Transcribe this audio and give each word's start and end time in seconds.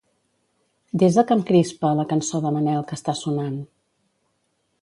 Desa 1.03 1.25
que 1.31 1.35
em 1.39 1.43
crispa 1.51 1.93
la 2.01 2.07
cançó 2.13 2.43
de 2.47 2.55
Manel 2.57 2.85
que 2.89 2.99
està 3.01 3.19
sonant. 3.23 3.61